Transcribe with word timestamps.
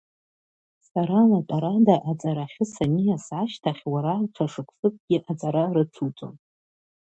Сара 0.89 1.19
латәарада 1.29 1.95
аҵарахьы 2.11 2.65
саниас 2.73 3.25
ашьҭахь 3.41 3.83
уара 3.93 4.13
аҽа 4.23 4.45
шықәсыкгьы 4.51 5.17
аҵара 5.31 5.63
рыцуҵон. 5.75 6.35